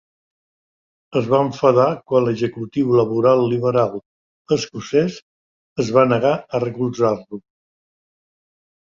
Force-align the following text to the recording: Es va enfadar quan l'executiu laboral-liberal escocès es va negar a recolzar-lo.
Es 1.19 1.27
va 1.31 1.39
enfadar 1.47 1.83
quan 2.11 2.23
l'executiu 2.27 2.95
laboral-liberal 2.99 3.93
escocès 4.57 5.17
es 5.83 5.91
va 5.99 6.07
negar 6.15 6.33
a 6.37 6.63
recolzar-lo. 6.65 7.39